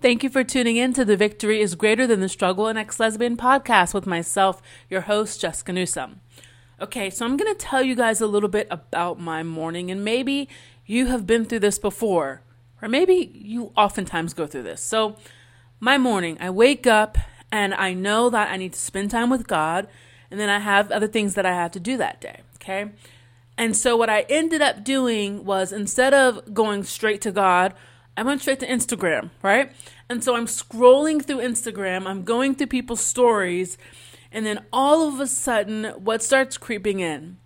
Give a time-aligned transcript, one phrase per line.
[0.00, 3.00] Thank you for tuning in to the Victory is Greater Than the Struggle and Ex
[3.00, 6.20] Lesbian podcast with myself, your host, Jessica Newsom.
[6.80, 10.04] Okay, so I'm going to tell you guys a little bit about my morning, and
[10.04, 10.48] maybe
[10.86, 12.42] you have been through this before,
[12.80, 14.80] or maybe you oftentimes go through this.
[14.80, 15.16] So,
[15.80, 17.18] my morning, I wake up
[17.50, 19.88] and I know that I need to spend time with God,
[20.30, 22.92] and then I have other things that I have to do that day, okay?
[23.56, 27.74] And so, what I ended up doing was instead of going straight to God,
[28.18, 29.70] I went straight to Instagram, right?
[30.08, 33.78] And so I'm scrolling through Instagram, I'm going through people's stories,
[34.32, 37.38] and then all of a sudden, what starts creeping in?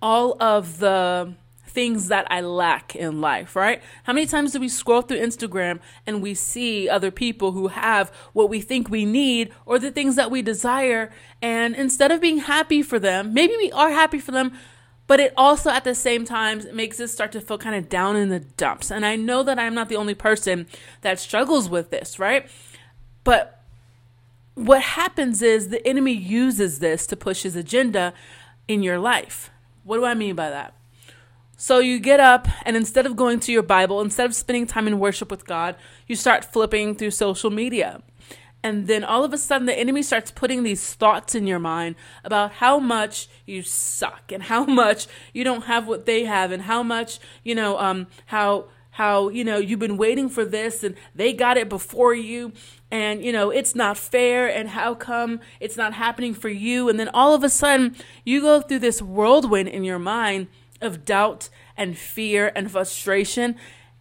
[0.00, 1.34] All of the
[1.66, 3.82] things that I lack in life, right?
[4.04, 8.10] How many times do we scroll through Instagram and we see other people who have
[8.32, 11.10] what we think we need or the things that we desire?
[11.42, 14.52] And instead of being happy for them, maybe we are happy for them,
[15.06, 18.16] but it also at the same time makes us start to feel kind of down
[18.16, 18.90] in the dumps.
[18.90, 20.66] And I know that I'm not the only person
[21.02, 22.48] that struggles with this, right?
[23.22, 23.62] But
[24.54, 28.14] what happens is the enemy uses this to push his agenda
[28.68, 29.50] in your life.
[29.82, 30.74] What do I mean by that?
[31.56, 34.88] So you get up, and instead of going to your Bible, instead of spending time
[34.88, 38.02] in worship with God, you start flipping through social media.
[38.64, 41.96] And then all of a sudden, the enemy starts putting these thoughts in your mind
[42.24, 46.62] about how much you suck and how much you don't have what they have, and
[46.62, 50.94] how much, you know, um, how how you know you've been waiting for this and
[51.14, 52.52] they got it before you.
[52.90, 56.88] And you know it's not fair and how come it's not happening for you?
[56.88, 60.46] And then all of a sudden you go through this whirlwind in your mind
[60.80, 63.56] of doubt and fear and frustration.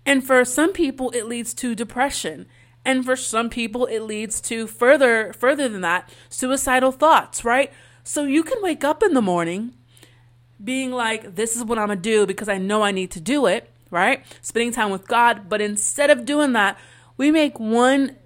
[0.05, 2.45] And for some people it leads to depression
[2.86, 7.72] and for some people it leads to further further than that suicidal thoughts right?
[8.03, 9.73] So you can wake up in the morning
[10.64, 13.45] being like this is what i'm gonna do because i know i need to do
[13.45, 14.26] it right?
[14.42, 15.48] Spending time with god.
[15.48, 16.78] But instead of doing that
[17.16, 18.17] we make one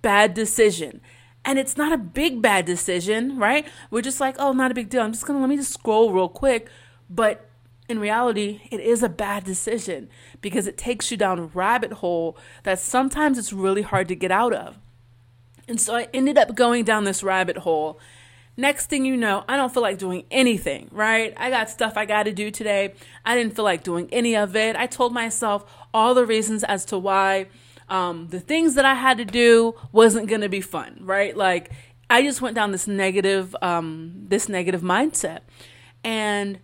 [0.00, 1.02] bad decision.
[1.44, 3.66] And it's not a big bad decision right?
[3.90, 5.02] We're just like oh not a big deal.
[5.02, 6.68] I'm just gonna let me just scroll real quick.
[7.08, 7.49] But
[7.90, 10.08] in reality, it is a bad decision
[10.40, 14.30] because it takes you down a rabbit hole that sometimes it's really hard to get
[14.30, 14.78] out of.
[15.68, 18.00] And so I ended up going down this rabbit hole.
[18.56, 21.32] Next thing you know, I don't feel like doing anything, right?
[21.36, 22.94] I got stuff I got to do today.
[23.24, 24.76] I didn't feel like doing any of it.
[24.76, 25.64] I told myself
[25.94, 27.46] all the reasons as to why
[27.88, 31.36] um, the things that I had to do wasn't going to be fun, right?
[31.36, 31.70] Like
[32.08, 35.40] I just went down this negative, um, this negative mindset.
[36.02, 36.58] And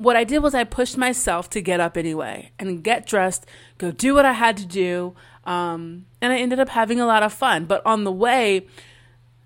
[0.00, 3.44] what I did was I pushed myself to get up anyway and get dressed,
[3.76, 5.14] go do what I had to do.
[5.44, 7.66] Um, and I ended up having a lot of fun.
[7.66, 8.66] But on the way,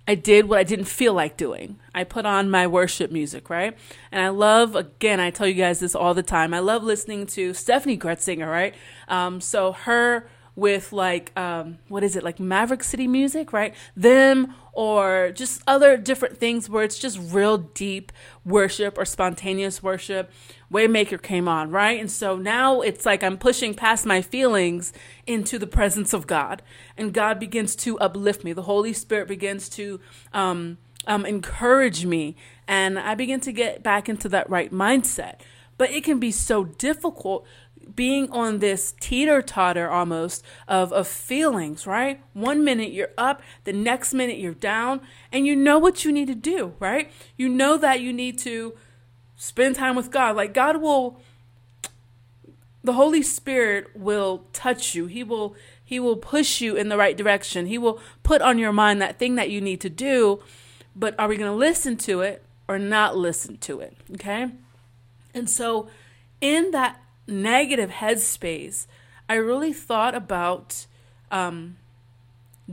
[0.06, 1.81] I did what I didn't feel like doing.
[1.93, 3.76] I put on my worship music, right?
[4.12, 6.54] And I love, again, I tell you guys this all the time.
[6.54, 8.76] I love listening to Steffany Gretzinger, right?
[9.09, 13.75] Um, so her with like um, what is it like Maverick City music, right?
[13.97, 18.12] Them or just other different things where it's just real deep
[18.44, 20.31] worship or spontaneous worship.
[20.72, 22.00] Waymaker came on, right?
[22.00, 24.93] And so now it's like I'm pushing past my feelings
[25.26, 26.62] into the presence of God,
[26.97, 28.53] and God begins to uplift me.
[28.53, 30.00] The Holy Spirit begins to
[30.32, 35.37] um, um, encourage me, and I begin to get back into that right mindset.
[35.76, 37.47] But it can be so difficult
[37.84, 42.20] being on this teeter totter almost of, of feelings, right?
[42.32, 45.00] One minute you're up, the next minute you're down,
[45.32, 47.10] and you know what you need to do, right?
[47.36, 48.74] You know that you need to
[49.36, 50.36] spend time with God.
[50.36, 51.20] Like God will
[52.82, 55.06] the Holy Spirit will touch you.
[55.06, 57.66] He will he will push you in the right direction.
[57.66, 60.42] He will put on your mind that thing that you need to do,
[60.94, 63.96] but are we going to listen to it or not listen to it?
[64.14, 64.50] Okay?
[65.34, 65.88] And so
[66.40, 68.86] in that negative headspace,
[69.28, 70.86] I really thought about
[71.30, 71.76] um,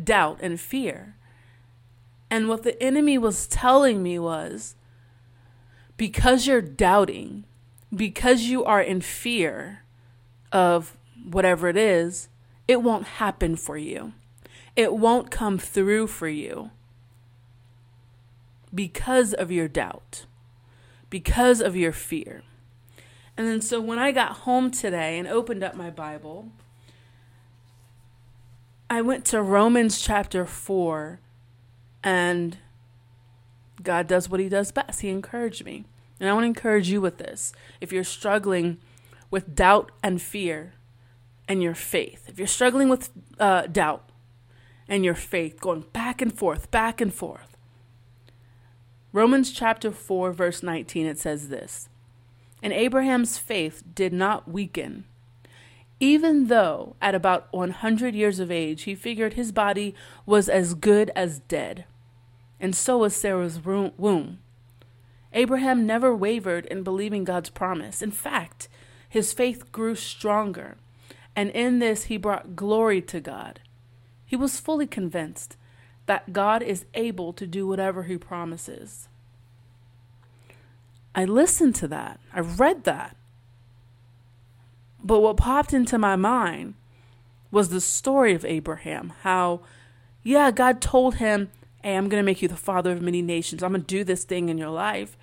[0.02, 1.16] doubt and fear.
[2.30, 4.76] And what the enemy was telling me was
[5.98, 7.44] because you're doubting,
[7.94, 9.84] because you are in fear
[10.52, 12.30] of whatever it is,
[12.68, 14.14] it won't happen for you.
[14.76, 16.72] It won't come through for you
[18.74, 20.26] because of your doubt,
[21.10, 22.44] because of your fear.
[23.42, 26.52] And then so when I got home today and opened up my Bible,
[28.88, 31.20] I went to Romans chapter 4
[32.04, 32.60] and
[33.82, 35.02] God does what he does best.
[35.02, 35.86] He encouraged me.
[36.20, 37.52] And I want to encourage you with this.
[37.82, 38.78] If you're struggling
[39.32, 40.76] with doubt and fear
[41.48, 43.10] and your faith, if you're struggling with
[43.40, 44.08] uh, doubt
[44.88, 47.58] and your faith, going back and forth, back and forth,
[49.12, 51.90] Romans chapter 4, verse 19, it says this
[52.62, 55.06] and Abraham's faith did not weaken,
[56.02, 59.94] Even though at about 100 years of age, he figured his body
[60.26, 61.86] was as good as dead,
[62.60, 64.40] and so was Sarah's womb.
[65.32, 68.02] Abraham never wavered in believing God's promise.
[68.02, 68.68] In fact,
[69.08, 70.78] his faith grew stronger,
[71.36, 73.60] and in this he brought glory to God.
[74.26, 75.56] He was fully convinced
[76.08, 79.08] that God is able to do whatever he promises.
[81.14, 82.20] I listened to that.
[82.34, 83.16] I read that.
[85.04, 86.76] But what popped into my mind
[87.50, 89.14] was the story of Abraham.
[89.22, 89.62] How,
[90.24, 91.50] yeah, God told him,
[91.84, 93.64] Hey, I'm going to make you the father of many nations.
[93.64, 95.18] I'm going to do this thing in your life.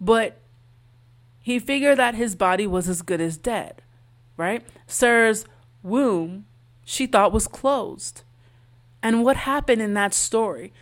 [0.00, 0.38] But
[1.40, 3.82] he figured that his body was as good as dead,
[4.36, 4.64] right?
[4.86, 5.44] Sarah's
[5.82, 6.46] womb,
[6.84, 8.22] she thought was closed.
[9.02, 10.72] And what happened in that story?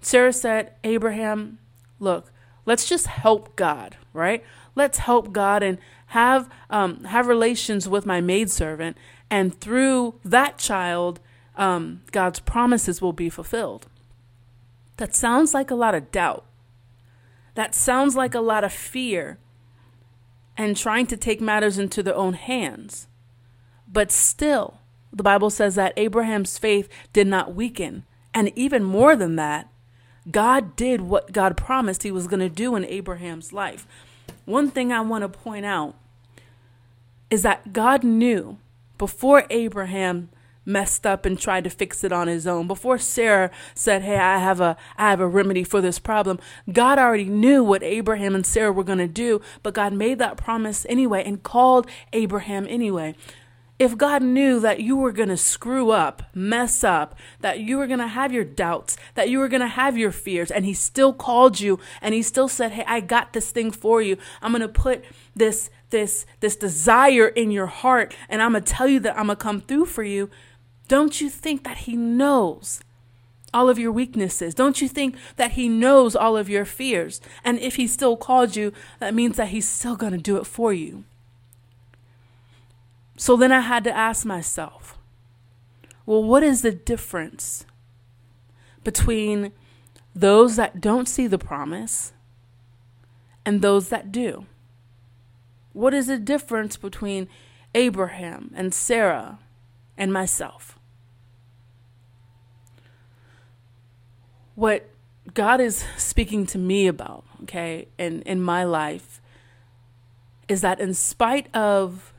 [0.00, 1.58] Sarah said, Abraham,
[2.00, 2.32] look,
[2.66, 4.42] let's just help God, right?
[4.74, 5.78] Let's help God and
[6.08, 8.96] have um, have relations with my maidservant,
[9.30, 11.20] and through that child,
[11.56, 13.86] um, God's promises will be fulfilled.
[14.96, 16.44] That sounds like a lot of doubt.
[17.54, 19.38] That sounds like a lot of fear
[20.56, 23.08] and trying to take matters into their own hands.
[23.90, 24.80] But still,
[25.12, 28.04] the Bible says that Abraham's faith did not weaken.
[28.32, 29.68] And even more than that,
[30.30, 33.86] God did what God promised he was going to do in Abraham's life.
[34.44, 35.94] One thing I want to point out
[37.30, 38.58] is that God knew
[38.98, 40.28] before Abraham
[40.66, 44.38] messed up and tried to fix it on his own before Sarah said hey I
[44.38, 46.38] have a I have a remedy for this problem
[46.72, 50.38] God already knew what Abraham and Sarah were going to do but God made that
[50.38, 53.14] promise anyway and called Abraham anyway
[53.78, 57.88] if God knew that you were going to screw up, mess up, that you were
[57.88, 60.74] going to have your doubts, that you were going to have your fears, and He
[60.74, 64.16] still called you and He still said, Hey, I got this thing for you.
[64.40, 65.04] I'm going to put
[65.34, 69.26] this, this, this desire in your heart, and I'm going to tell you that I'm
[69.26, 70.30] going to come through for you.
[70.86, 72.80] Don't you think that He knows
[73.52, 74.54] all of your weaknesses?
[74.54, 77.20] Don't you think that He knows all of your fears?
[77.42, 80.46] And if He still called you, that means that He's still going to do it
[80.46, 81.04] for you.
[83.16, 84.98] So then I had to ask myself,
[86.06, 87.64] well, what is the difference
[88.82, 89.52] between
[90.14, 92.12] those that don't see the promise
[93.44, 94.46] and those that do?
[95.72, 97.28] What is the difference between
[97.74, 99.38] Abraham and Sarah
[99.96, 100.78] and myself?
[104.54, 104.88] What
[105.32, 109.20] God is speaking to me about, okay, in, in my life,
[110.46, 112.13] is that in spite of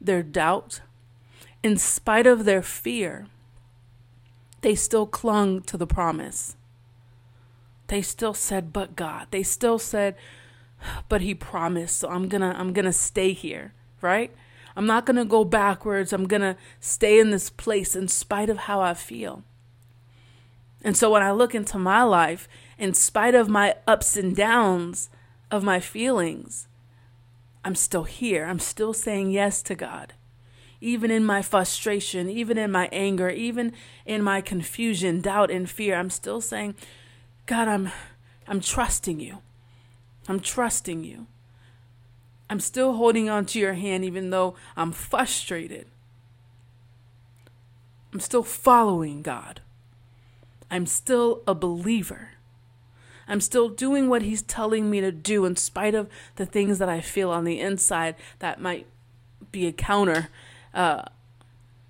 [0.00, 0.80] their doubt,
[1.62, 3.26] in spite of their fear,
[4.60, 6.56] they still clung to the promise.
[7.88, 9.28] They still said, but God.
[9.30, 10.14] They still said,
[11.08, 14.32] but he promised, so I'm to I'm to stay here, right?
[14.76, 16.12] I'm not to go backwards.
[16.12, 19.42] I'm to stay in this place in spite of how I feel.
[20.84, 22.48] And so when I look into my life,
[22.78, 25.10] in spite of my ups and downs
[25.50, 26.68] of my feelings,
[27.68, 28.46] I'm still here.
[28.46, 30.14] I'm still saying yes to God.
[30.80, 33.74] Even in my frustration, even in my anger, even
[34.06, 36.76] in my confusion, doubt, and fear, I'm still saying,
[37.44, 37.90] God, I'm,
[38.46, 39.40] I'm trusting you.
[40.26, 41.26] I'm trusting you.
[42.48, 45.88] I'm still holding on to your hand even though I'm frustrated.
[48.14, 49.60] I'm still following God.
[50.70, 52.30] I'm still a believer.
[53.28, 56.88] I'm still doing what He's telling me to do in spite of the things that
[56.88, 58.86] I feel on the inside that might
[59.52, 60.28] be a counter.
[60.74, 61.02] Uh,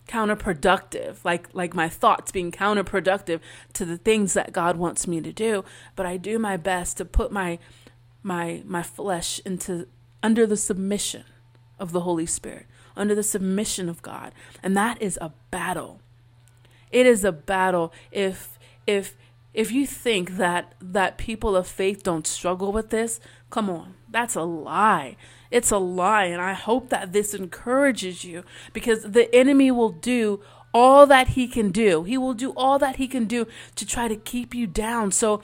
[0.09, 3.41] counterproductive like like my thoughts being counterproductive
[3.75, 5.65] to the things that God wants me to do
[5.95, 7.59] but I do my best to put my
[8.23, 9.87] my my flesh into
[10.23, 11.25] under the submission
[11.79, 12.65] of the Holy Spirit
[12.97, 16.01] under the submission of God and that is a battle
[16.91, 19.15] it is a battle if if
[19.55, 23.95] if you think that that people of faith don't struggle with this, come on.
[24.11, 25.17] That's a lie.
[25.51, 30.41] It's a lie and I hope that this encourages you because the enemy will do
[30.75, 32.05] all that he can do.
[32.05, 35.13] He will do all that he can do to try to keep you down.
[35.13, 35.41] So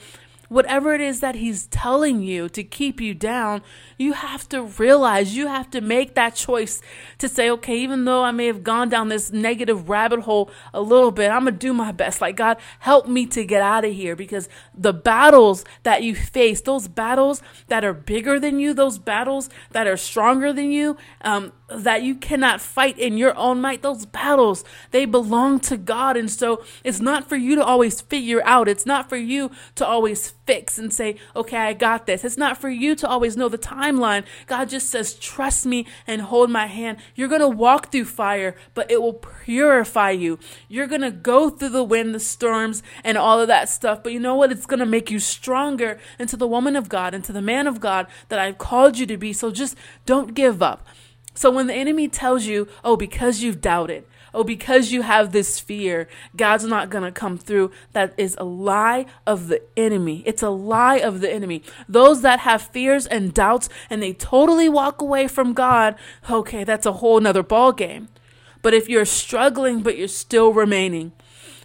[0.49, 3.61] whatever it is that he's telling you to keep you down,
[3.97, 6.81] you have to realize, you have to make that choice
[7.17, 10.81] to say, okay, even though I may have gone down this negative rabbit hole a
[10.81, 12.21] little bit, I'm going to do my best.
[12.21, 16.61] Like, God, help me to get out of here because the battles that you face,
[16.61, 21.51] those battles that are bigger than you, those battles that are stronger than you, um,
[21.69, 26.15] that you cannot fight in your own might, those battles, they belong to God.
[26.15, 29.85] And so it's not for you to always figure out, it's not for you to
[29.85, 32.23] always fix and say, okay, I got this.
[32.23, 34.23] It's not for you to always know the timeline.
[34.47, 36.97] God just says, trust me and hold my hand.
[37.15, 40.39] You're going to walk through fire, but it will purify you.
[40.67, 44.03] You're going to go through the wind, the storms, and all of that stuff.
[44.03, 44.51] But you know what?
[44.51, 47.79] It's going to make you stronger into the woman of God, into the man of
[47.79, 49.33] God that I've called you to be.
[49.33, 49.75] So just
[50.05, 50.85] don't give up.
[51.33, 55.59] So when the enemy tells you, oh, because you've doubted, oh, because you have this
[55.59, 60.21] fear, God's not going to come through, that is a lie of the enemy.
[60.25, 61.63] It's a lie of the enemy.
[61.87, 65.95] Those that have fears and doubts and they totally walk away from God,
[66.29, 68.09] okay, that's a whole nother ball game.
[68.61, 71.13] But if you're struggling, but you're still remaining,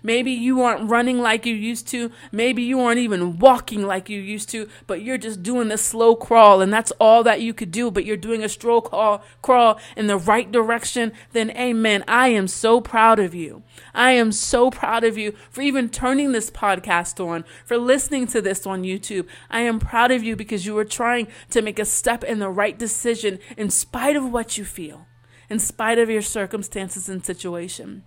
[0.02, 2.10] Maybe you aren't running like you used to.
[2.32, 6.16] Maybe you aren't even walking like you used to, but you're just doing the slow
[6.16, 9.80] crawl and that's all that you could do, but you're doing a slow crawl, crawl
[9.96, 11.12] in the right direction.
[11.32, 12.04] Then amen.
[12.08, 13.62] I am so proud of you.
[13.94, 18.40] I am so proud of you for even turning this podcast on, for listening to
[18.40, 19.26] this on YouTube.
[19.50, 22.50] I am proud of you because you are trying to make a step in the
[22.50, 25.06] right decision in spite of what you feel,
[25.48, 28.04] in spite of your circumstances and situation.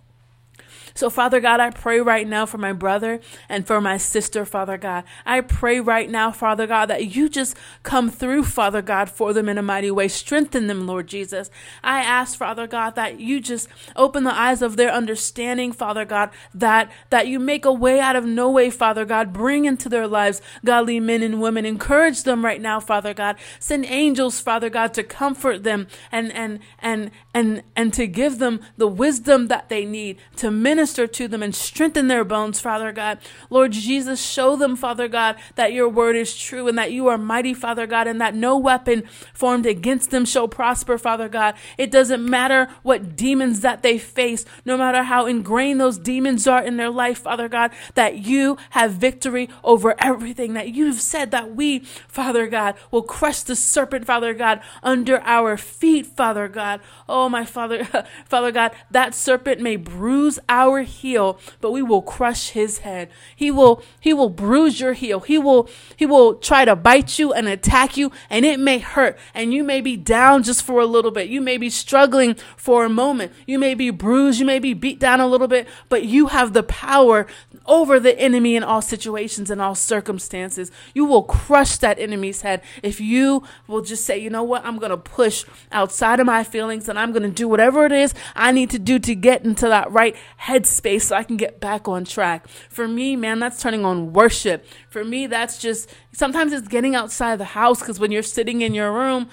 [0.96, 4.78] So, Father God, I pray right now for my brother and for my sister, Father
[4.78, 5.02] God.
[5.26, 9.48] I pray right now, Father God, that you just come through, Father God, for them
[9.48, 10.06] in a mighty way.
[10.06, 11.50] Strengthen them, Lord Jesus.
[11.82, 16.30] I ask, Father God, that you just open the eyes of their understanding, Father God,
[16.54, 19.32] that, that you make a way out of no way, Father God.
[19.32, 21.66] Bring into their lives godly men and women.
[21.66, 23.34] Encourage them right now, Father God.
[23.58, 28.60] Send angels, Father God, to comfort them and, and, and, and, and to give them
[28.76, 32.92] the wisdom that they need to minister minister to them and strengthen their bones, Father
[32.92, 33.18] God.
[33.48, 37.16] Lord Jesus, show them, Father God, that your word is true and that you are
[37.16, 41.54] mighty, Father God, and that no weapon formed against them shall prosper, Father God.
[41.78, 46.62] It doesn't matter what demons that they face, no matter how ingrained those demons are
[46.62, 51.56] in their life, Father God, that you have victory over everything, that you've said that
[51.56, 56.82] we, Father God, will crush the serpent, Father God, under our feet, Father God.
[57.08, 57.84] Oh, my Father,
[58.26, 63.08] Father God, that serpent may bruise our our heel, but we will crush his head.
[63.34, 65.20] He will he will bruise your heel.
[65.20, 69.18] He will he will try to bite you and attack you and it may hurt
[69.34, 71.28] and you may be down just for a little bit.
[71.28, 73.32] You may be struggling for a moment.
[73.46, 76.52] You may be bruised, you may be beat down a little bit, but you have
[76.52, 77.26] the power
[77.66, 80.70] over the enemy in all situations and all circumstances.
[80.94, 84.64] You will crush that enemy's head if you will just say, "You know what?
[84.64, 87.92] I'm going to push outside of my feelings and I'm going to do whatever it
[87.92, 91.36] is I need to do to get into that right head headspace so I can
[91.36, 92.48] get back on track.
[92.48, 94.64] For me, man, that's turning on worship.
[94.88, 98.74] For me, that's just sometimes it's getting outside the house because when you're sitting in
[98.74, 99.28] your room,